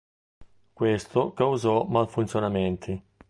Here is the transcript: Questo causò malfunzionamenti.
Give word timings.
Questo 0.73 1.31
causò 1.31 1.83
malfunzionamenti. 1.85 3.03